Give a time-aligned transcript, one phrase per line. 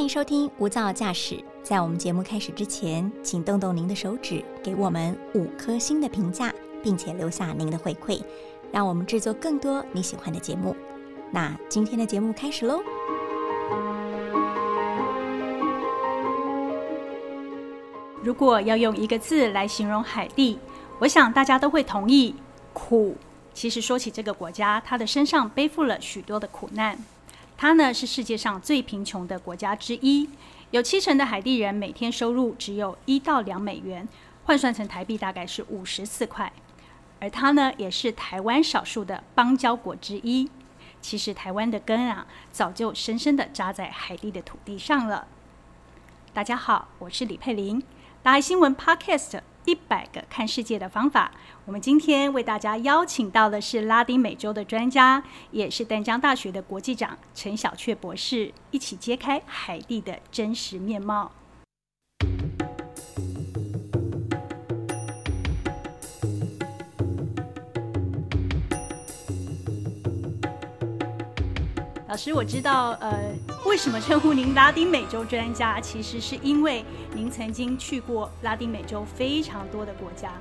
[0.00, 1.38] 欢迎收听无噪驾驶。
[1.62, 6.50] 在我们节目开始之前，请动动您的手指，给我们五颗星的评价，
[6.82, 8.18] 并且留下您的回馈，
[8.72, 10.74] 让我们制作更多你喜欢的节目。
[11.30, 12.80] 那今天的节目开始喽！
[18.22, 20.58] 如果要用一个字来形容海地，
[20.98, 22.34] 我想大家都会同意——
[22.72, 23.14] 苦。
[23.52, 26.98] 其实说起这个国家，它的身上背负了许多的苦难。
[27.60, 30.26] 它呢是世界上最贫穷的国家之一，
[30.70, 34.08] 有七成的海地人每天收入只有一到两美元，
[34.46, 36.50] 换算成台币大概是五十四块。
[37.18, 40.48] 而它呢也是台湾少数的邦交国之一。
[41.02, 45.28] 其实台湾的根啊，早就深深的扎在海地的土地上了。
[46.32, 47.82] 大家好，我是李佩玲，
[48.22, 49.40] 大爱新闻 Podcast。
[49.64, 51.30] 一百个看世界的方法。
[51.64, 61.30] 我们今天为大家邀请到的是拉丁美洲的专家，也是淡江大学的国际长陈小雀博士，一起揭开海地的真实面貌。
[72.10, 73.32] 老师，我知道，呃，
[73.64, 75.80] 为什么称呼您拉丁美洲专家？
[75.80, 80.32] 其实是因为您曾经去过拉丁美洲非常多的国家，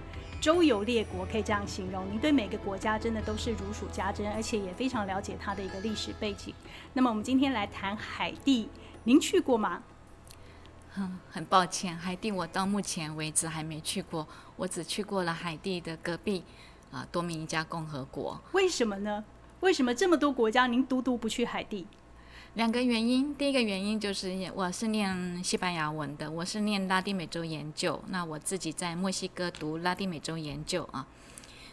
[0.41, 2.09] 周游列国，可以这样形容。
[2.09, 6.55] 您对每个国家真的都是如数家珍，而且也非常了解它的一个历史背景。
[6.93, 8.67] 那么，我们今天来谈海地，
[9.03, 9.83] 您去过吗？
[10.97, 16.43] 嗯，很抱歉，海地我到目前为止还没去过，我只去过了海地的隔壁
[16.91, 18.41] 啊多米尼加共和国。
[18.53, 19.23] 为什么呢？
[19.61, 21.85] 为什么这么多国家您独独不去海地？
[22.55, 31.05] 两个原因，第一个原因就是我是念西班牙文的，我是念拉丁美洲研究，那我自己在墨西哥读拉丁美洲研究啊。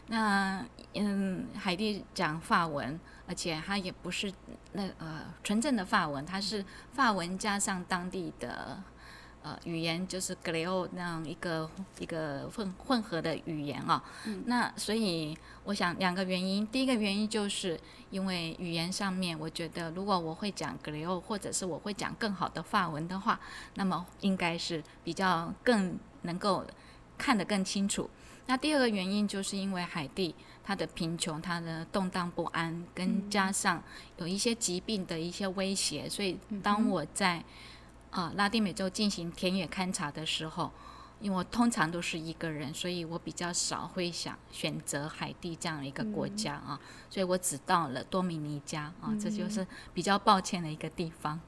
[0.09, 0.65] 那
[0.95, 4.33] 嗯，海地讲法文，而且它也不是
[4.73, 8.83] 那呃纯正的法文，它是法文加上当地的。
[9.47, 14.03] 呃，语言就是格雷欧那样一个一个混混合的语言啊。
[14.47, 17.79] 那所以我想两个原因，第一个原因就是
[18.11, 23.39] 因为语言上面，我觉得如果我会讲格雷欧，或者是我会讲更好的法文的话，
[23.75, 26.67] 那么应该是比较更能够
[27.17, 28.11] 看得更清楚。
[28.47, 33.81] 那第二个原因就是因为海地它的贫穷、它的动荡不安，跟加上
[34.17, 37.45] 有一些疾病的一些威胁，所以当我在
[38.17, 40.73] 啊，拉丁美洲进行田野勘察的时候，
[41.21, 51.39] 因为我通常都是一个人，所以我比较少会想选择海地这样的一个国家啊，所以我只到了多米尼加啊，这就是比较抱歉的一个地方。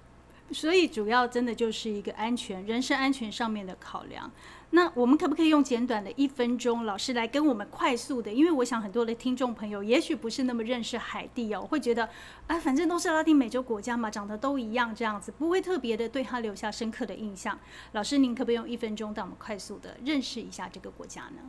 [0.51, 4.31] 所以主要真的就是一个安全、人身安全上面的考量。
[4.71, 8.31] 那我们可不可以用简短的一分钟，老师来跟我们快速的？
[8.31, 12.09] 因为我想很多的听众朋友也许不是那么认识海地哦，会觉得
[12.47, 17.59] 啊，反正都是拉丁美洲国家嘛，长得都一样，这样子不会特别的对他留下深刻的印象。
[17.93, 21.41] 老师，您可不可以用一分钟带我们快速的认识一下这个国家呢？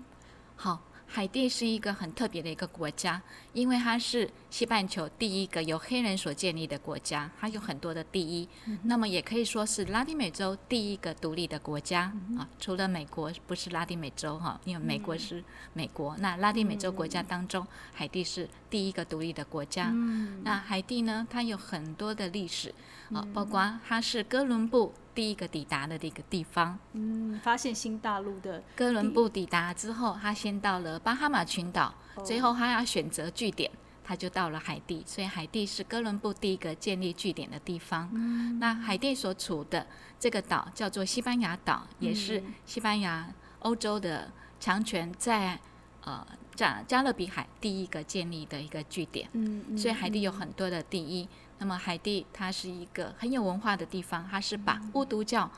[0.56, 0.82] 好。
[1.12, 3.20] 海地是一个很特别的一个国家，
[3.54, 8.48] 因为它是西半球第一个由黑人所建立的国家，它有很多的第一。
[8.84, 15.44] 那么也可以说是拉丁美洲第一个独立的国家啊，除了美国不是拉丁美洲哈，因为美国是
[15.74, 16.16] 美国。
[16.20, 19.92] 那拉丁美洲国家当中，海地是第一个独立的国家。
[20.44, 22.72] 那海地呢，它有很多的历史
[23.14, 24.94] 啊，包括它是哥伦布。
[25.16, 31.94] 第一个抵达的这个地方，嗯，发现新大陆的哥伦布抵达之后，他先到了巴哈马群岛，
[32.24, 33.70] 最后他要选择据点，
[34.02, 38.10] 他就到了海地，所以海地是哥伦布第一个建立据点的地方。
[38.62, 39.86] 那海地所处的
[40.18, 43.28] 这个岛叫做西班牙岛，也是西班牙
[43.60, 45.60] 欧洲的强权在
[46.06, 49.28] 呃加加勒比海第一个建立的一个据点。
[49.34, 51.28] 嗯，所以海地有很多的第一。
[51.60, 55.52] 那么海地它是一个很有文化的地方，它是把巫毒教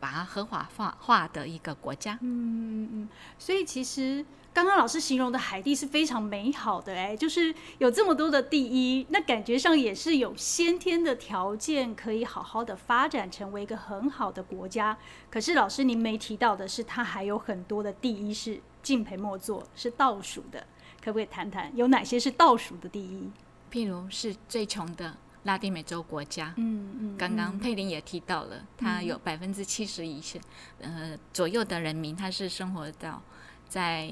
[0.00, 2.18] 把它合法化化的一个国家。
[2.22, 3.08] 嗯嗯嗯。
[3.38, 14.96] 所以其实刚刚老师形容的海地是非常美好的，哎，就是有这么多的第一，那感觉上也是有先天的条件可以好好的发展成为一个很好的国家。
[15.30, 20.66] 可是老师您没提到的是，它还有很多的第一是敬陪末座，是倒数的，
[21.02, 23.30] 可不可以谈谈有哪些是倒数的第一？
[23.72, 25.16] 譬如是最穷的。
[25.44, 30.40] 拉丁美洲国家，嗯嗯，刚刚佩林也提到了，它有百分之七十以上，
[30.80, 33.20] 呃左右的人民，他是生活到
[33.68, 34.08] 在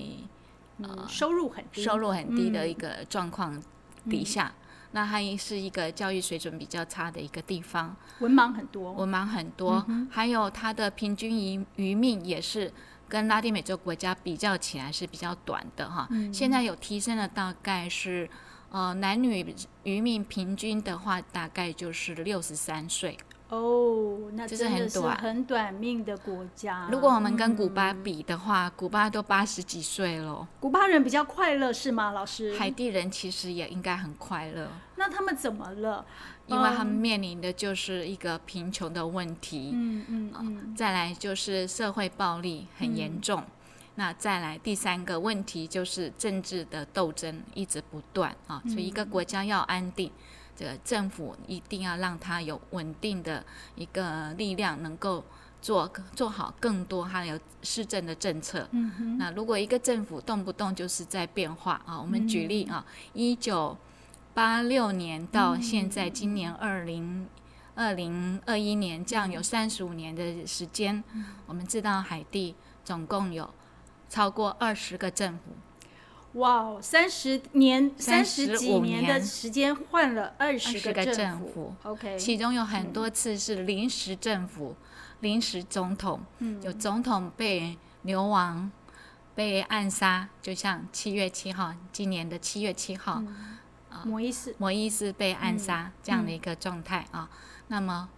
[0.79, 3.63] 呃收入很低、收入很低的一个状况
[4.09, 4.53] 底下，
[4.91, 12.73] 那它也是一个教育水准比较差的一个地方，文盲很多，文盲很多，还有它的平均余余命也是
[13.09, 18.29] 跟拉丁美洲国家比较起来是比较短的哈，现在有提升了，大概是。
[18.71, 19.45] 呃，男女
[19.83, 23.19] 渔民平均的话，大概就是六十三岁。
[23.49, 26.89] 哦，那就是真的是很短很短命的国家。
[26.89, 32.57] 如果我们跟古巴嗯比的话，古巴都八十几岁了，古巴人比较快乐是吗，老师？
[32.57, 36.07] 海地人其实也应该很快乐，那他们怎么了？
[36.47, 43.43] 因为他们面临的就是一个贫穷的问题，嗯嗯嗯，再来就是社会暴力很严重。
[43.97, 50.11] 那再来第三个问题就是政治的斗争一直不断啊，所以一个国家要安定，
[50.57, 53.45] 这个政府一定要让它有稳定的
[53.75, 55.25] 一个力量，能够
[55.61, 58.67] 做做好更多还有市政的政策。
[58.71, 63.77] 嗯哼，那如果一个政府动不动就是在变化啊，我们举例啊，一九
[64.33, 67.27] 八六年到现在，今年二零
[67.75, 71.05] 二零二一年，这样有三十五年的时间，
[71.47, 73.49] 我们知道海地总共有
[74.11, 81.75] 超过二十个政府，哇哦，三十年、三十几年的时间换了二十20个政政府。
[81.85, 84.75] OK，其中有很多次是临时政府、
[85.21, 86.61] 临时总统，嗯。
[86.63, 88.71] 有总统被流亡、
[89.37, 93.23] 被暗杀，就像七月七号，今年的七月七号。
[94.05, 95.93] 摩伊斯，摩伊斯被暗杀、嗯。
[96.03, 97.31] 这样的一个状态啊。
[97.69, 98.09] 那么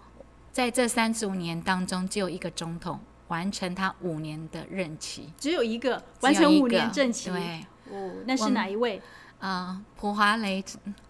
[0.51, 3.01] 在这三十五年当中，只有一个总统
[3.33, 7.31] 完成他五年的任期，只有一个完成五年任期。
[7.31, 9.01] 对，哦，那是哪一位？
[9.39, 10.63] 呃，普华雷，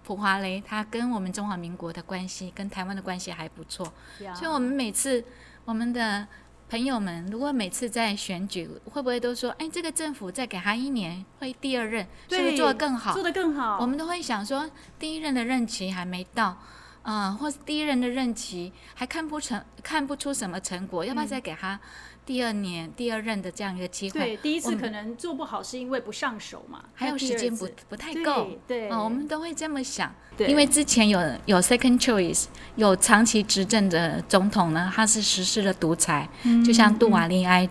[0.04, 5.24] 普华雷他跟我们中华民国的关系，跟台湾的关系还不错，呀所以我们每次
[5.64, 6.28] 我们的。
[6.72, 13.12] 朋友们，如果每次在选举，会不会都说，哎，这个政府再给他一年，会第二任，是不是做得更好？
[13.12, 13.76] 做得更好。
[13.78, 16.56] 我们都会想说，第一任的任期还没到，
[17.02, 21.78] 嗯、或是第一任的任期还看不成看不出什么成果，要不要再给他
[22.24, 24.18] 第二年、第二任的这样一个机会？
[24.20, 32.44] 对，第一次可能做不好是因为不上手嘛，还有时间不不太够，对，哦，我们都会这么想，对因为之前有有 second choice，
[32.76, 37.68] 有长期执政的总统呢，他是实施了独裁，嗯就像杜瓦利埃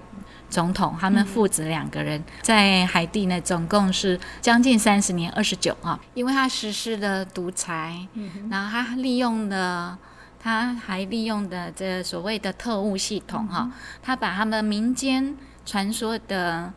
[0.49, 9.97] 总统，他们父子两个人在海地呢，总共是将近三十年，二十九啊，因为他实施了独裁，嗯然后他利用了。
[10.43, 13.71] 他还利用的这所谓的特务系统哈、
[14.01, 16.73] 他把他们民间传说的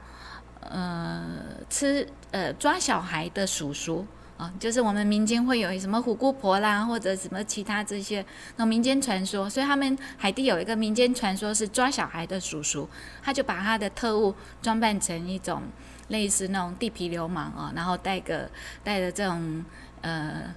[0.61, 1.25] 呃
[1.71, 4.07] 吃呃抓小孩的叔叔
[4.37, 8.23] 啊，就是我们民间会有什么虎姑婆啦，或者什么其他这些
[8.57, 12.87] 那民间传说，所以他们海地有一个民间传说是抓小孩的叔叔，
[13.23, 15.63] 他就把他的特务装扮成一种
[16.09, 18.51] 类似那种地痞流氓啊，然后带个
[18.83, 19.65] 带着这种
[20.03, 20.55] 呃。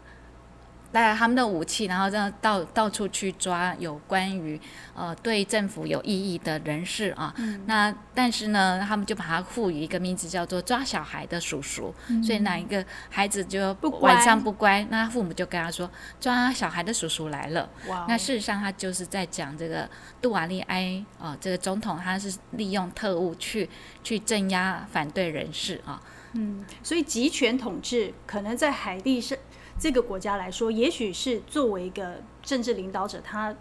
[0.97, 4.59] 带着他们的武器，然后这样到到处去抓有关于
[4.95, 7.31] 呃对政府有意义的人士啊。
[7.38, 11.94] 嗯那但是呢，他们就把它赋予一个名字叫做抓小孩的叔叔。
[12.23, 15.88] 所以哪一个孩子就嗯不乖晚上不乖，那他父母就跟他说
[16.19, 17.69] 抓小孩的叔叔来了。
[17.88, 19.88] 哇哦，那事实上，他就是在讲这个
[20.19, 23.69] 杜瓦利埃啊、呃这个总统他是利用特务去
[24.03, 26.01] 去镇压反对人士啊。
[26.33, 29.39] 嗯，所以集权统治可能在海地是
[29.79, 33.56] 这个国家来说，也许是作为一个政治领导者，他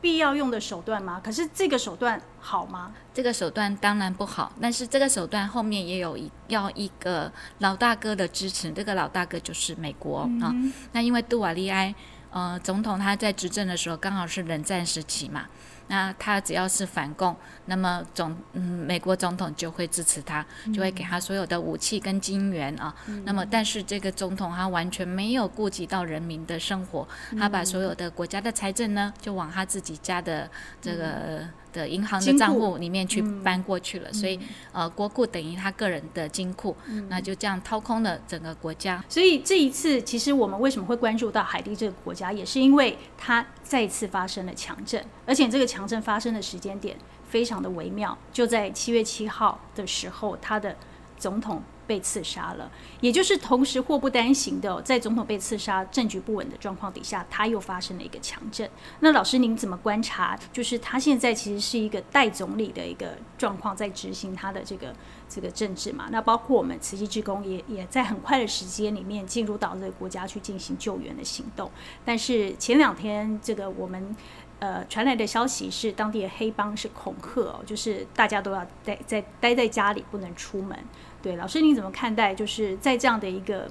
[0.00, 1.20] 必要用的手段吗？
[1.22, 2.94] 可是这个手段好吗？
[3.12, 10.54] 这个手段当然不好，但是这个手段后面也有一要一个老大哥的支持，这个老大哥就是美国、啊。
[10.92, 11.94] 那因为杜瓦利埃
[12.30, 15.46] 呃总统他在执政的时候刚好是冷战时期嘛，
[15.90, 17.36] 那他只要是反共，
[17.66, 22.94] 那么总嗯美国总统就会支持他，就会给他所有的武器跟金援啊。
[23.24, 30.48] 那么但是这个总统他完全没有顾及到人民的生活，他把所有的国家的财政呢就往他自己家的
[30.80, 31.46] 这个。
[31.72, 34.38] 的银行的账户里面去搬过去了，所以
[34.72, 36.76] 呃，国库等于他个人的金库，
[37.08, 39.02] 那就这样掏空了整个国家。
[39.08, 46.96] 所以这一次，其实我们为什么会关注到海地这个国家，也是因为它再次发生了强震，而且这个强震发生的时间点
[47.28, 50.76] 非常的微妙，就在七月七号的时候，他的
[51.16, 52.70] 总统被刺杀了，
[53.00, 58.70] 也就是同时祸不单行的、在总统被刺杀、政局不稳的状况底下，他又发生了一个强震。
[59.00, 60.38] 那老师您怎么观察？
[60.52, 64.94] 就是他现在其实是一个代总理的一个状况，在执行他的这个
[65.28, 66.06] 这个政治嘛。
[66.12, 71.68] 那包括我们慈济志工也也在很快的时间里面进入到这个国家去进行救援的行动。
[72.04, 74.14] 但是前两天这个我们。
[74.60, 80.78] 呃，传来的消息是当地的黑帮是恐吓哦，就是大家都要待在待在家里，不能出门。
[81.22, 82.34] 对，老师你怎么看待？
[82.34, 83.70] 就是在这样的一个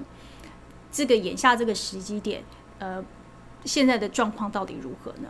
[0.91, 2.43] 这个眼下这个时机点，
[2.79, 3.03] 呃，
[3.65, 5.29] 现在的状况到底如何呢？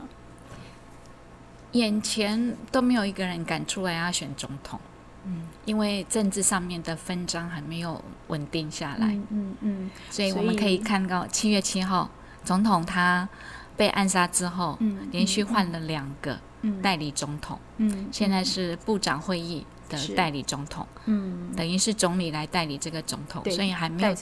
[1.74, 4.80] 眼前都没有一个人敢出来要选总统，
[5.24, 12.10] 嗯，因为政治上面的纷争还没有稳定下来，嗯嗯嗯，所以我们可以看到七月七号，
[12.44, 13.30] 总统他
[13.78, 24.16] 被暗杀之后，嗯连续换了两个嗯代理总统，嗯现在是部长会议的代理总统，嗯等于是总理来代理这个总统，所以还没有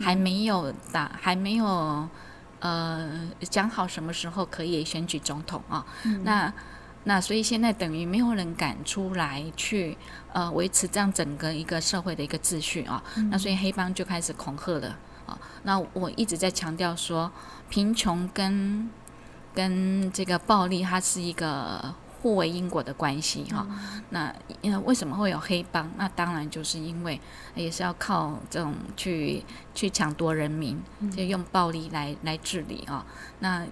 [0.00, 2.08] 还没有打，还没有
[2.60, 5.86] 呃讲好什么时候可以选举总统啊。
[6.04, 6.52] 嗯那
[7.04, 9.96] 那所以现在等于没有人敢出来去
[10.32, 13.02] 呃维持这样整个一个社会的一个秩序啊。
[13.30, 15.38] 那所以黑帮就开始恐吓了啊。
[15.62, 17.32] 那我一直在强调说，
[17.70, 18.90] 贫穷跟
[19.54, 23.66] 跟这个暴力，它是一个互为因果的关系哈、
[24.10, 25.90] 那呃为什么会有黑帮？
[25.96, 27.18] 那当然就是因为
[27.54, 29.42] 也是要靠这种去
[29.74, 30.78] 去抢夺人民，
[31.16, 33.04] 就用暴力来来治理啊。
[33.38, 33.66] 那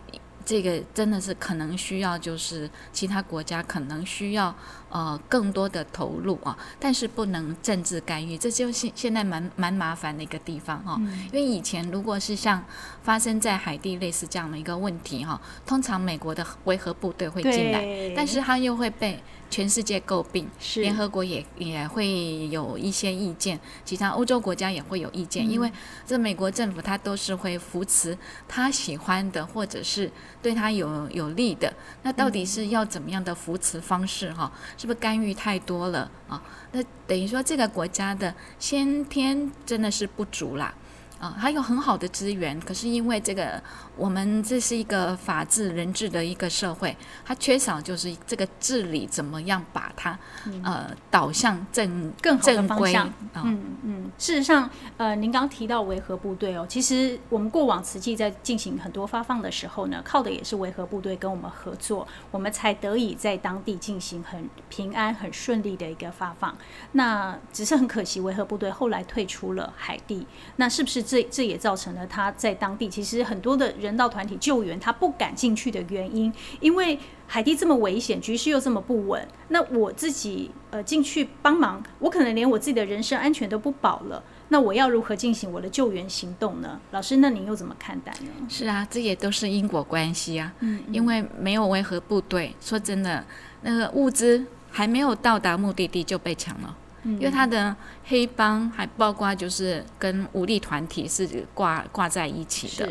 [0.47, 4.55] 这个真的是可能需要，就是其他国家可能需要
[4.91, 12.65] 呃更多的投入啊，但是不能政治干预，这就是现现在蛮蛮麻烦的一个地方哈、因为以前如果是像
[13.03, 25.73] 发生在海地类似这样的一个问题哈、通常美国的维和部队会进来，但是他又会被全世界诟病，联合国也也会有一些意见，其他欧洲国家也会有意见，因为
[26.07, 28.17] 这美国政府他都是会扶持
[28.47, 30.11] 他喜欢的或者是
[30.43, 34.53] 对他有有利的，那到底是要怎么样的扶持方式哈？
[34.79, 36.43] 是不是干预太多了啊？
[36.73, 40.73] 那等于说这个国家的先天真的是不足啦。
[41.19, 43.61] 啊，还有很好的资源，可是因为这个，
[43.97, 50.19] 我们这是一个法治人治的一个社会，它缺少就是这个治理怎么样把它、
[50.63, 66.57] 呃导向正更好的正规方向啊、嗯嗯，事实上，呃，您刚提到维和部队哦，其实我们过往慈济在进行很多发放的时候呢，靠的也是维和部队跟我们合作，我们才得以在当地进行很平安、很顺利的一个发放。
[66.93, 70.25] 那只是很可惜，维和部队后来退出了海地，
[70.57, 76.31] 那是不是这这也造成了他在当地其实很多的人道团体救援他不敢进去的原因？
[76.61, 84.23] 因为海地这么危险，局势又这么不稳，那我自己呃进去帮忙，我可能连我自己的人身安全都不保了。
[84.51, 86.79] 那我要如何进行我的救援行动呢？
[86.91, 88.31] 老师，那您又怎么看待呢？
[88.49, 90.53] 是啊，这也都是因果关系啊。
[90.61, 93.25] 嗯，因为没有维和部队，说真的，
[93.63, 96.77] 那个物资还没有到达目的地就被抢了。
[97.15, 97.75] 因为他的
[98.05, 102.91] 黑帮还包括就是跟武力团体是挂挂在一起的。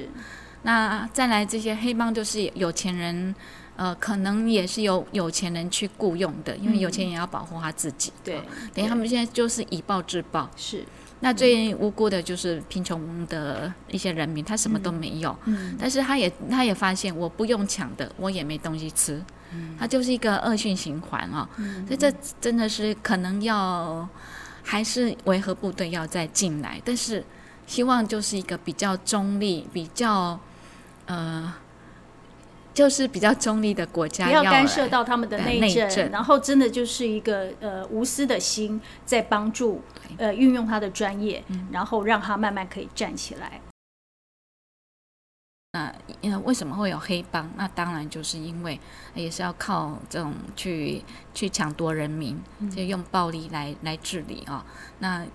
[0.64, 3.34] 那再来这些黑帮就是有钱人，
[3.76, 8.12] 呃，可能也是有有钱人去雇佣的，因为有钱人也要保护他自己。
[8.24, 8.44] 对啊，
[8.74, 10.50] 等于他们现在就是以暴制暴。
[10.56, 10.84] 是。
[11.20, 19.20] 那最无辜的就是贫穷的一些人民，他什么都没有，嗯但是他也他也发现我不用抢的，我也没东西吃，
[19.80, 21.48] 他就是一个恶性循环啊、
[21.86, 22.12] 所以这
[22.42, 24.08] 真的是可能要
[24.64, 27.24] 还是维和部队要再进来，但是
[27.66, 30.40] 希望就是一个比较中立、比较
[31.06, 31.54] 呃，
[32.74, 36.12] 就是比较中立的国家不要干涉到他们的呃内政，内政。
[36.12, 39.82] 然后真的就是一个呃无私的心在帮助
[40.18, 43.62] 呃运用他的专业，然后让他慢慢可以站起来。
[45.74, 47.50] 那呃为什么会有黑帮？
[47.58, 48.80] 那当然就是因为
[49.14, 52.42] 也是要靠这种去去抢夺人民，
[52.74, 54.66] 就用暴力来来治理啊。
[55.00, 55.26] 那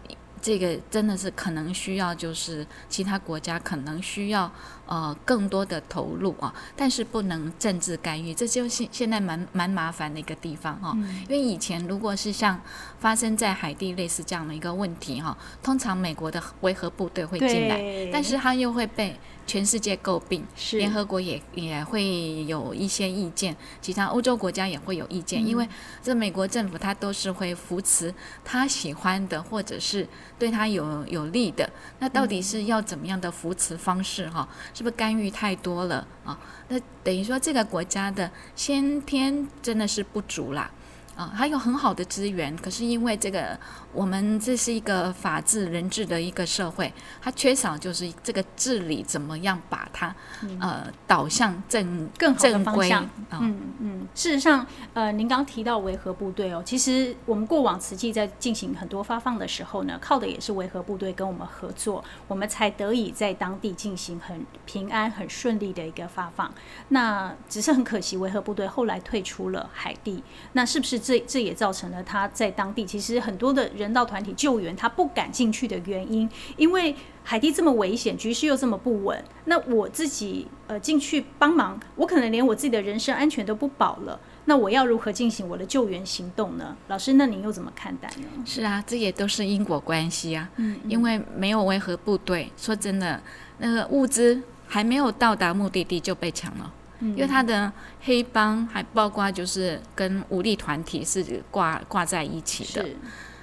[0.40, 4.50] 这个真的是可能需要，就是其他国家可能需要
[4.92, 12.60] 呃更多的投入啊，但是不能政治干预，这就是现在蛮蛮麻烦的一个地方哈、因为以前如果是像
[13.00, 25.66] 发生在海地类似这样的一个问题哈、通常美国的维和部队会进来，但是他又会被全世界诟病，联合国也也会有一些意见，其他欧洲国家也会有意见，因为
[26.02, 30.06] 这美国政府他都是会扶持他喜欢的或者是
[30.38, 31.68] 对他有有利的，
[31.98, 34.46] 那到底是要怎么样的扶持方式哈？
[34.82, 36.36] 是不是干预太多了啊？
[36.66, 40.68] 那等于说这个国家的先天真的是不足啦。
[41.16, 43.58] 啊，还有很好的资源，可是因为这个，
[43.92, 50.14] 我们这是一个法治人治的一个社会，它缺少就是这个治理怎么样把它、
[50.60, 53.04] 呃导向正更好的正规方向。
[53.28, 66.50] 啊、嗯嗯，事实上，呃，您刚提到维和部队哦，其实我们过往慈济在进行很多发放的时候呢，靠的也是维和部队跟我们合作，我们才得以在当地进行很平安、很顺利的一个发放。
[66.88, 76.28] 那只是很可惜，维和部队后来退出了海地，那是不是这这也造成了他在当地其实很多的人道团体救援他不敢进去的原因？
[76.56, 76.94] 因为
[77.24, 84.18] 海地这么危险，局势又这么不稳，那我自己呃进去帮忙，我可能连我自己的人身安全都不保了。
[84.44, 86.76] 那我要如何进行我的救援行动呢？
[86.88, 88.26] 老师，那您又怎么看待呢？
[88.44, 90.48] 是啊，这也都是因果关系啊。
[90.56, 93.22] 嗯，因为没有维和部队，说真的，
[93.58, 96.72] 那个物资还没有到达目的地就被抢了。
[97.02, 97.70] 因为他的
[98.02, 102.86] 黑帮还包括就是跟武力团体是挂挂在一起的。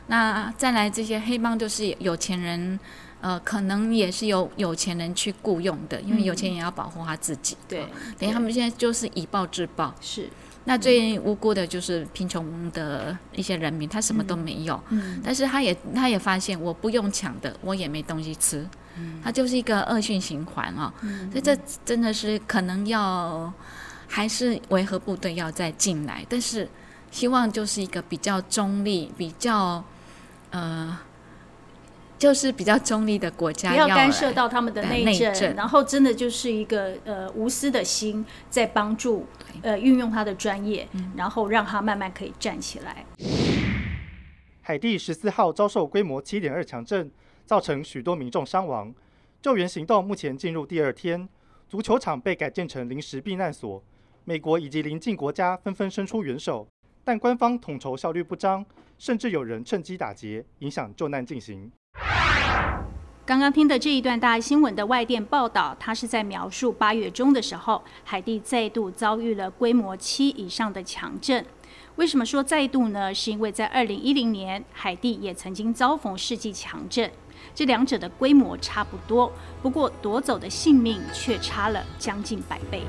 [0.07, 2.79] 那再来这些黑帮就是有钱人，
[3.21, 7.55] 呃，可能也是有有钱人去雇佣的，因为有钱人也要保护他自己。
[7.67, 7.85] 对哦
[8.17, 9.93] 等于他们现在就是以暴制暴。
[10.01, 10.29] 是
[10.65, 18.67] 那最无辜的就是贫穷的一些人民，他什么都没有，嗯但是他也他也发现我不用抢的，我也没东西吃，
[19.23, 23.51] 他就是一个恶性循环啊、嗯所以这真的是可能要
[24.07, 26.67] 还是维和部队要再进来，但是
[27.09, 29.83] 希望就是一个比较中立、比较
[30.51, 30.97] 呃，
[32.19, 39.25] 就是比较中立的国家不要干涉到他们的内内政，政然后真的就是一个呃无私的心，在帮助
[39.61, 43.05] 呃运用他的专业，嗯然后让他慢慢可以站起来。
[44.61, 47.09] 海地十四号遭受规模七点二强震，
[47.45, 48.93] 造成许多民众伤亡。
[49.41, 51.29] 救援行动目前进入第二天，
[51.69, 53.81] 足球场被改建成临时避难所。
[54.25, 56.67] 美国以及邻近国家纷纷伸出援手，
[57.05, 58.65] 但官方统筹效率不彰，
[58.97, 61.71] 甚至有人趁机打劫，影响救难进行。
[63.29, 71.45] 刚刚听的这一段大新闻的外电报道，它是在描述八月中的时候，海地再度遭遇了规模七以上的强震。
[71.97, 73.13] 为什么说再度呢？
[73.13, 77.11] 是因为在二零一零年，海地也曾经遭逢世纪强震，
[77.53, 79.31] 这两者的规模差不多，
[79.61, 82.81] 不过夺走的性命却差了将近百倍。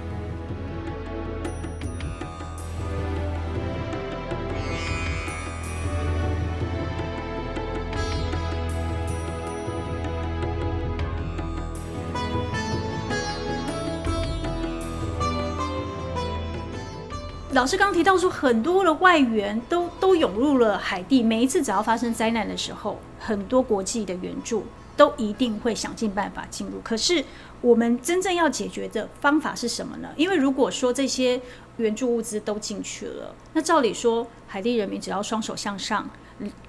[17.52, 21.20] 老师刚提到说，很多的外援都都涌入了海地。
[21.20, 24.64] 每一次只要发生灾难的时候，很多国际的援助
[24.96, 26.80] 都一定会想尽办法进入。
[26.84, 27.24] 可是，
[27.60, 30.10] 我们真正要解决的方法是什么呢？
[30.16, 31.40] 因为如果说这些
[31.78, 36.08] 援助物资都进去了，那照理说，海地人民只要双手向上，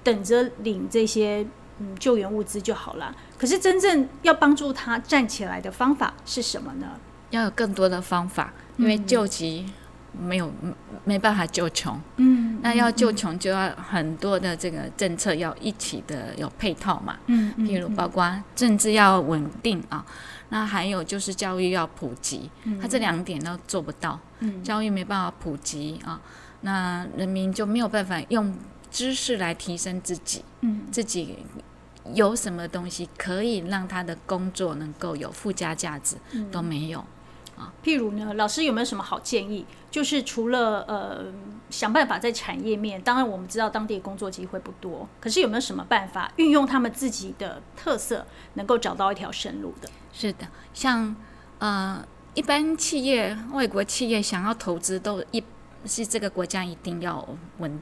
[0.02, 1.46] 等着领这些
[1.78, 3.14] 嗯救援物资就好了。
[3.38, 6.88] 可是，真正要帮助他站起来的方法是什么呢？
[7.30, 9.72] 要有更多的方法，因为救急
[10.12, 10.52] 没有
[11.04, 11.98] 没办法救穷。
[12.16, 20.04] 嗯，那要救穷，就要很多的这个政策要一起的有配套嘛，嗯，嗯譬如包括政治要稳定啊，
[20.50, 24.62] 那还有就是教育要普及，他这两点都做不到，嗯。
[24.62, 26.20] 教育没办法普及啊，
[26.60, 28.54] 那人民就没有办法用
[28.90, 30.82] 知识来提升自己，嗯。
[30.90, 31.38] 自己
[32.14, 36.50] 有什么东西可以让他的工作能够有附加价值嗯。
[36.50, 37.02] 都没有。
[37.84, 39.64] 譬如呢，老师有没有什么好建议？
[39.90, 41.26] 就是除了呃
[41.68, 49.88] 想办法在产业面，当然我们知道当地工作机会不多，可是有没有什么办法运用他们自己的特色，能够找到一条生路的？
[50.12, 51.14] 是的，像
[51.58, 55.42] 呃，一般企业、外国企业想要投资，都一
[55.84, 57.80] 是这个国家一定要稳，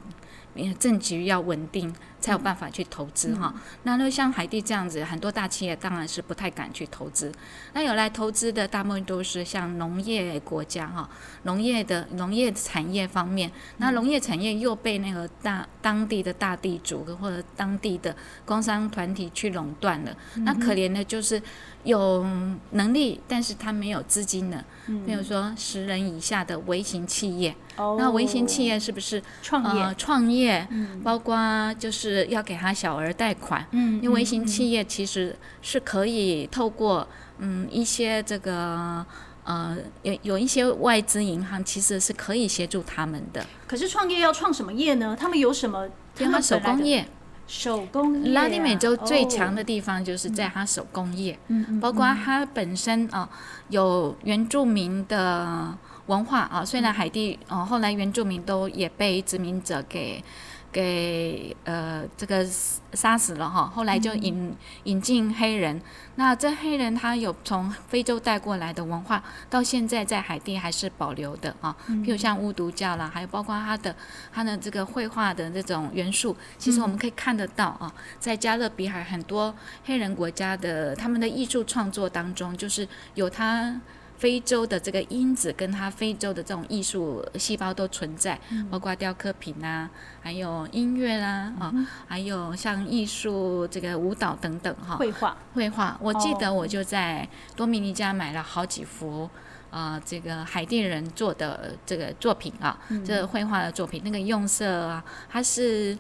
[0.79, 3.55] 政局要稳定，才有办法去投资哈。
[3.85, 7.33] 那那像海地这样子，很多大企业当然是不太敢去投资。
[7.73, 11.09] 那有来投资的，大部分都是像农业国家哈，
[11.45, 20.15] 农业的农业产业方面，那农业产业又被那个大当地的大地主或者当地的工商团体去垄断了。
[20.45, 21.41] 那可怜的就是
[21.85, 22.27] 有
[22.73, 24.65] 能力，但是他没有资金的，
[25.07, 27.55] 比如说十人以下的微型企业。
[27.77, 27.97] 哦。
[27.99, 31.01] 那微型企业是不是创业，呃创业，嗯。
[31.03, 33.67] 包括就是要给他小额贷款？
[33.73, 37.07] 嗯因为微型企业其实是可以透过
[37.39, 39.05] 嗯一些这个
[39.45, 45.17] 呃有有一些外资银行其实是可以协助他们的，可是创业要创什么业呢？
[45.19, 45.89] 他们有什么？
[46.15, 47.07] 他因为它手工业，
[47.47, 53.29] 手工业啊、拉丁美洲最强的哦，地方就是在它手工业，嗯嗯包括它本身啊、
[53.69, 55.73] 有原住民的
[56.07, 60.23] 文化啊，虽然海地哦、后来原住民都也被殖民者给
[60.73, 62.47] 给呃这个
[62.93, 64.55] 杀死了哈，后来就引、
[64.85, 65.81] 引进黑人，
[66.15, 73.95] 那这黑人他有从非洲带过来的文化，到现在在海地还是保留的啊，譬如像巫毒教啦，还有包括他的
[74.33, 79.55] 他的这个绘画的这种元素，其实我们可以看得到啊，在加勒比海很多
[79.85, 83.81] 黑人国家的他们的艺术创作当中，就是有它。
[84.21, 88.39] 非洲的这个因子跟它非洲的这种艺术细胞都存在，
[88.71, 89.89] 包括雕刻品啊，
[90.21, 91.73] 还有音乐啦啊，
[92.07, 94.97] 还有像艺术这个舞蹈等等哈。
[94.97, 96.37] 绘画，绘画，我记哦。
[96.39, 99.27] 得我就在多米尼加买了好几幅，
[99.71, 105.97] 呃，这个海地人做的这个作品啊，这个绘画的作品，那个用色啊，它是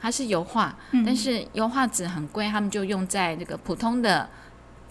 [0.00, 0.72] 它是油画，
[1.04, 4.28] 但是油画纸很贵，他们就用在那个普通的。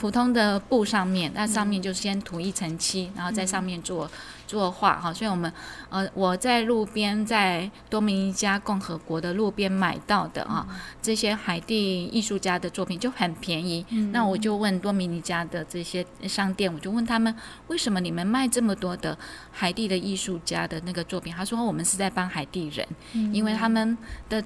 [0.03, 4.11] 普通的布上面，那上面就先涂一层漆，然后在上面做
[4.45, 5.13] 做画哈。
[5.13, 5.49] 所以我们
[5.87, 10.67] 呃我在路边在多米尼加共和国的路边买到的啊，
[11.01, 13.85] 这些海地艺术家的作品就很便宜。
[14.11, 17.33] 那我就问多米尼加的这些商店，我就问他们
[17.67, 19.17] 为什么你们卖这么多的
[19.53, 21.33] 海地的艺术家的那个作品？
[21.33, 22.85] 他说我们是在帮海地人，
[23.33, 24.43] 因为他们的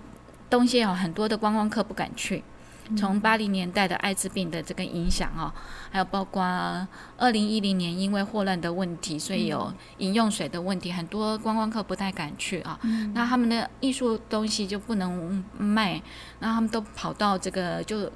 [0.52, 2.44] 东西有很多的观光客不敢去。
[2.96, 5.52] 从八零年代的艾滋病的这个影响哦，
[5.92, 6.44] 还有包括
[7.18, 12.80] 二零一零年因为霍乱的问题，所以有饮用水的问题，很多观光客不太敢去啊。
[13.14, 16.02] 那他们的艺术东西就不能卖，
[16.40, 18.12] 那他们都跑到这个就。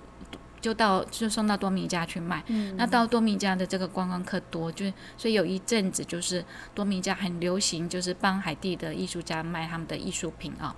[0.62, 2.43] 就到就送到多米加去卖，
[2.78, 4.86] 那到多米加的这个观光客多，就
[5.17, 10.76] 所以有一阵子就是多米加很流行，就是帮海地的艺术家卖他们的艺术品啊。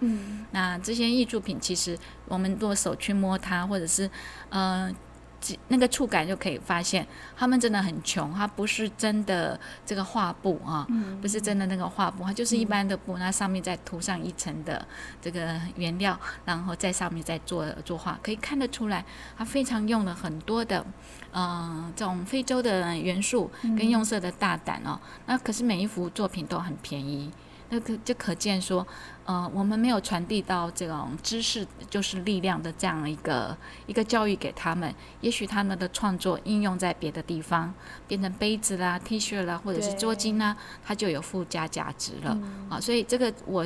[0.51, 4.09] 那这些艺术品其实我们用手去摸它，或者是
[4.49, 4.95] 嗯。
[5.67, 10.87] 那个触感就可以发现，他们真的很穷，它不是真的这个画布啊，
[11.21, 14.85] 不是真的那个画布，它就是一般的布，那上面再涂上一层的
[15.21, 19.03] 这个原料，然后在上面再做作画，可以看得出来，
[19.37, 20.85] 它非常用了很多的，
[21.33, 24.99] 嗯，这种非洲的元素跟用色的大胆哦。
[25.25, 27.31] 那可是每一幅作品都很便宜。
[27.69, 28.85] 那可就可见说，
[29.25, 37.73] 呃，我们没有传递到这种知识就是力量的这样一个一个教育给他们，也许他们的创作应用在别的地方，
[38.07, 42.37] 变成杯子啦、T 恤啦，或者是桌巾啦，它就有附加价值了
[42.69, 42.79] 啊。
[42.79, 43.65] 所以这个我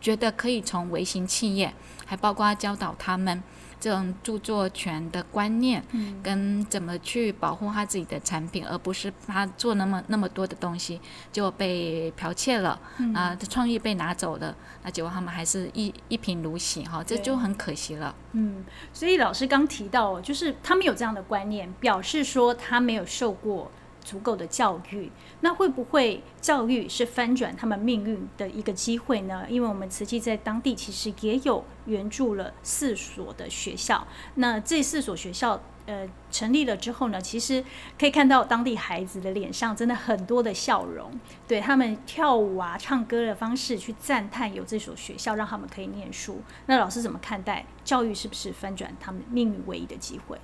[0.00, 1.72] 觉得可以从微型企业，
[2.04, 3.42] 还包括教导他们。
[3.80, 5.82] 这种著作权的观念，
[6.22, 11.00] 跟怎么去保护他自己的产品，而不是他做那么那么多的东西
[11.32, 12.78] 就被剽窃了
[13.14, 18.14] 啊，创意被拿走了，那结果他们还是一一贫如洗哈，这就很可惜了。
[18.32, 23.70] 嗯，所以老师刚提到，就是他们有这样的观念，表示说他没有受过。
[24.08, 29.44] 足够的教育，那会不会教育是翻转他们命运的一个机会呢？
[29.50, 37.62] 因为我们慈济在当地其实也有援助了四所的学校，那这四所学校呃成立了之后呢，其实
[37.98, 41.10] 可以看到当地孩子的脸上真的很多的笑容，
[41.46, 46.40] 对他们跳舞啊、唱歌的方式去赞叹有这所学校让他们可以念书。
[46.64, 50.38] 那老师怎么看待教育是不是翻转他们命运唯一的机会？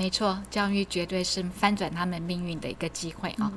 [0.00, 3.52] 没错，教育绝对是翻转他们命运的一个机会啊！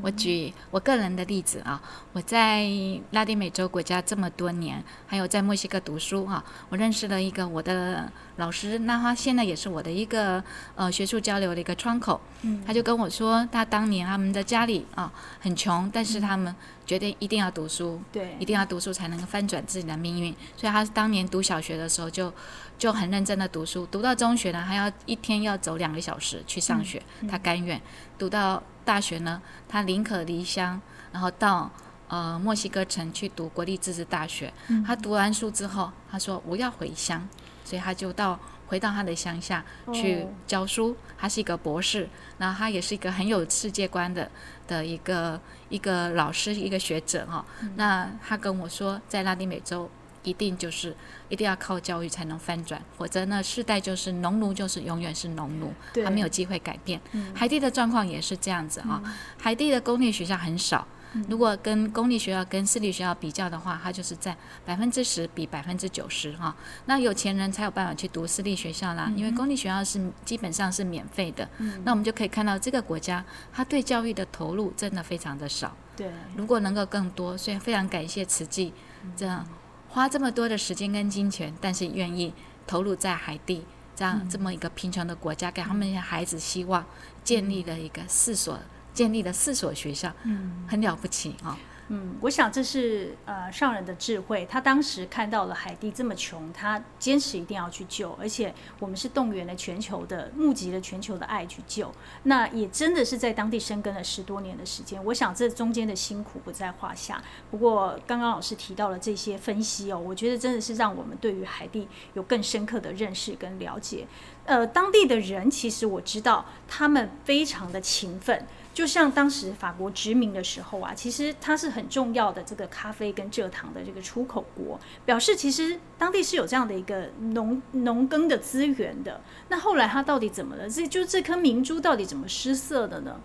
[0.00, 1.82] 我举我个人的例子啊，
[2.12, 2.70] 我在
[3.10, 10.42] 拉丁美洲国家这么多年，还有在墨西哥读书啊，我认识了一个我的老师，那他现在也是我的一个
[10.74, 12.20] 呃学术交流的一个窗口。
[12.66, 16.54] 他就跟我说，他当年他们的家里啊很穷，但是他们
[16.86, 20.34] 决定一定要读书，对，一定要读书才能翻转自己的命运。
[20.56, 22.32] 所以他当年读小学的时候就。
[22.78, 27.82] 就很认真的读书，读到中学呢，还要一天要走两个小时去上学，他甘愿。
[28.16, 31.68] 读到大学呢，他宁可离乡，然后到
[32.06, 34.52] 呃墨西哥城去读国立自治大学。
[34.86, 37.28] 他读完书之后，他说我要回乡，
[37.68, 40.96] 所以他就到回到他的乡下去教书。
[41.18, 44.30] 他是一个博士，然后他也是一个很有世界观的
[44.66, 47.44] 的一个一个老师，一个学者哈。
[47.76, 49.90] 那他跟我说，在拉丁美洲。
[50.24, 50.94] 一定就是
[51.30, 55.72] 一定要靠教育才能翻转，否则呢，世代就是农奴，就是永远是农奴，
[56.04, 57.00] 他没有机会改变。
[57.32, 59.00] 海地的状况也是这样子啊，
[59.40, 60.86] 海地的公立学校很少，
[61.28, 66.54] 如果跟公立学校跟私立学校比较的话，它就是在百分之十比百分之九十哈。
[66.86, 71.48] 那有钱人才有办法去读私立学校啦，因为公立学校是基本上是免费的。
[71.84, 75.76] 那我们就可以看到这个国家，它对教育的投入真的非常的少。
[75.96, 78.72] 对，如果能够更多，所以非常感谢慈济
[79.16, 79.46] 这样。
[79.88, 82.34] 花这么多的时间跟金钱，但是愿意
[82.66, 83.64] 投入在海地
[83.96, 86.84] 这样这么一个贫穷的国家，给他们孩子希望，
[87.24, 88.58] 建立了一个四所，
[88.98, 91.56] 建立了四所学校，嗯，很了不起啊。
[91.90, 94.46] 嗯，我想这是呃上人的智慧。
[94.50, 101.90] 他当时看到了海地这么穷，他坚持一定要去救，而且我们是动员了全球的、募集了全球的爱去救。
[102.24, 105.02] 那也真的是在当地生根了十多年的时间。
[105.02, 107.22] 我想这中间的辛苦不在话下。
[107.52, 114.06] 不过刚刚老师提到了这些分析哦，我觉得真的是让我们对于海地有更深刻的认识跟了解。
[114.44, 118.44] 呃，当地的人其实我知道他们非常的勤奋。
[118.78, 129.20] 就像当时法国殖民的时候啊，其实它是很重要的这个咖啡跟蔗糖的这个出口国，表示其实当地是有这样的一个农农耕的资源的。
[129.48, 130.70] 那后来它到底怎么了？
[130.70, 133.16] 这就这颗明珠到底怎么失色的呢？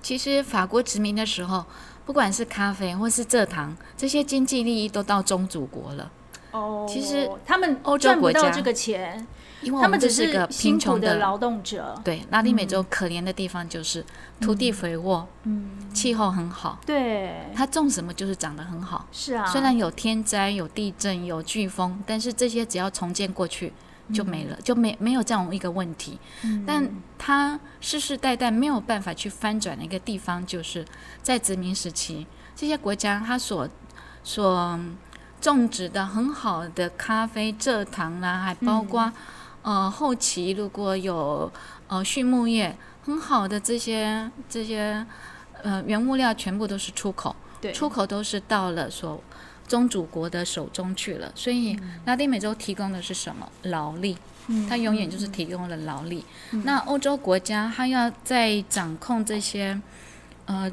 [0.00, 1.66] 其实法国殖民的时候，
[2.06, 6.10] 不管是咖啡或是蔗糖，这些经济利益都到宗主国了。
[6.52, 9.26] 哦，其实他们欧洲赚不国家到这个钱，
[9.62, 12.00] 因为我他们只这是个贫穷的劳动者。
[12.04, 14.04] 对，拉丁美洲可怜的地方就是
[14.40, 19.06] 土地肥沃，嗯，气候很好，对，它种什么就是长得很好。
[19.10, 23.72] 是啊，虽然有天灾、有地震、有飓风，但是这些只要重建过去
[24.12, 26.18] 就没了，就没没有这样一个问题。
[26.44, 26.88] 嗯但
[27.18, 30.84] 它世世代代没有办法去翻转的一个地方，就是
[31.22, 33.68] 在殖民时期，这些国家它所
[34.22, 34.78] 所
[35.40, 39.12] 种植的很好的咖啡、蔗糖啦、还包括、
[39.66, 41.50] 呃后期如果有
[41.88, 45.04] 呃畜牧业很好的这些这些
[45.62, 47.34] 呃原物料，全部都是出口。
[47.60, 49.20] 对出口都是到了所
[49.66, 54.16] 宗主国的手中去了，所以拉丁美洲提供的是什么劳力？
[54.48, 56.24] 嗯它永远就是提供了劳力。
[56.62, 59.80] 那欧洲国家它要在掌控这些
[60.44, 60.70] 呃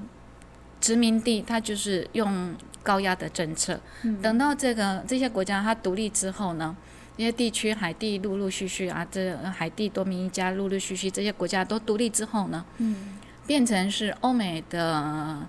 [0.79, 2.53] 殖民地，它就是用
[2.83, 3.79] 高压的政策。
[4.03, 6.75] 嗯等到这个这些国家它独立之后呢？
[7.17, 13.19] 这些地区海地陆陆续续啊，这海地、多米尼加陆陆续续这些国家都独立之后呢，嗯。
[13.45, 15.45] 变成是欧美的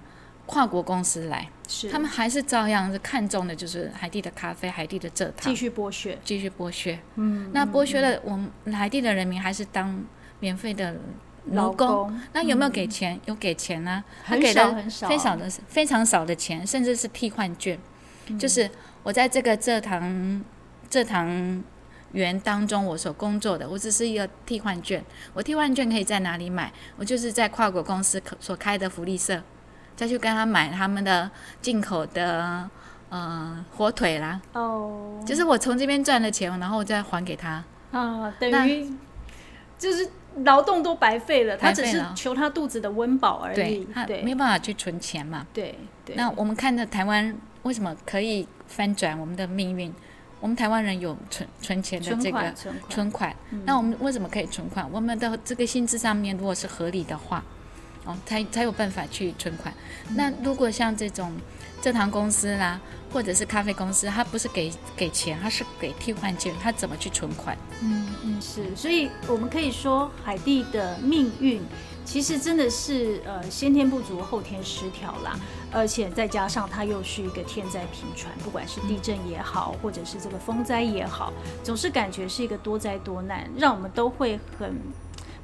[0.46, 1.88] 跨国公司来，是。
[1.88, 6.98] 他们还是照样是看中的就是海地的咖啡、海地的蔗糖，继续剥削，继续剥削。
[7.14, 10.04] 嗯，那剥削了我们海地的人民，还是当
[10.40, 10.96] 免费的
[11.52, 11.86] 劳奴工。
[11.86, 12.20] 工。
[12.32, 13.20] 那有没有给钱？
[13.26, 17.78] 有给钱啊，他很给的少很少，非常的非常少的钱，甚至是替换券，
[18.26, 18.36] 嗯。
[18.36, 18.68] 就是
[19.04, 20.44] 我在这个蔗糖
[20.94, 21.64] 蔗糖
[22.12, 25.04] 园当中我所工作的，我只是一个替换券。
[25.32, 26.72] 我替换券可以在哪里买？
[26.96, 29.42] 我就是在跨国公司可所开的福利社，
[29.96, 31.28] 再去跟他买他们的
[31.60, 32.70] 进口的
[33.08, 37.64] 呃火腿啦，哦，就是我从这边赚的钱，然后再还给他。
[37.90, 38.88] 啊，等于
[39.76, 40.08] 就是
[40.44, 45.44] 劳动都白费了，他只是求他肚子的温饱而对已，，他没对有办法去存钱嘛。
[45.52, 49.92] 对对，那我们看到台湾为什么可以翻转我们的命运？
[50.44, 52.52] 我们台湾人有存存钱的这个
[52.90, 54.86] 存款，那我们为什么可以存款？
[54.92, 57.42] 我们的这个薪资上面如果是合理的话，
[58.04, 59.72] 哦，才才有办法去存款。
[60.10, 61.32] 那如果像这种
[61.84, 62.80] 蔗糖公司啦，
[63.12, 67.54] 或者是咖啡公司，它不是给给钱，它是给替换券，它怎么去存款？
[67.82, 71.60] 嗯嗯是，所以我们可以说海地的命运
[72.02, 75.38] 其实真的是呃先天不足后天失调啦，
[75.70, 81.30] 而且再加上它又是一个天灾频传，不管是地震也好，或者是这个风灾也好，
[81.62, 84.74] 总是感觉是一个多灾多难，让我们都会很。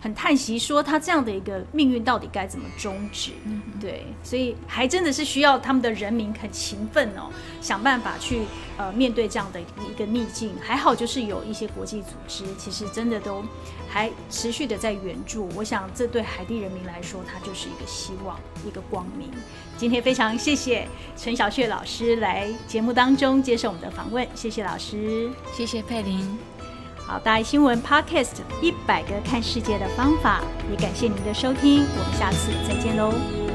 [0.00, 3.32] 很叹息，说他这样的一个命运到底该怎么终止？
[3.78, 8.42] 对，所以还真的是需要他们的人民很勤奋哦，想办法去
[8.78, 10.54] 呃面对这样的一个逆境。
[10.62, 13.44] 还好就是有一些国际组织，其实真的都
[13.88, 15.48] 还持续的在援助。
[15.54, 19.30] 我想这对海地人民来说，它就是一个希望，一个光明。
[19.76, 20.86] 今天非常谢谢
[21.16, 25.30] 陈小雪老师来节目当中接受我们的访问，谢谢老师。
[25.52, 26.49] 谢谢佩玲。
[27.11, 33.49] 好，大爱新闻 Podcast 一百个看世界的方法，也感谢您的收听，我们下次再见喽。